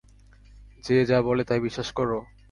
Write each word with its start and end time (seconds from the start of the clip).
যে 0.83 0.95
যা 1.05 1.17
বলে 1.21 1.43
তাই 1.43 1.59
বিশ্বাস 1.59 1.89
কর? 1.91 2.09